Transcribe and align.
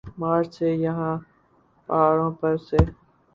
مارچ 0.19 0.47
سے 0.57 0.69
یہاں 0.75 1.13
پہاڑوں 1.89 2.31
پر 2.39 2.53
سے 2.67 2.77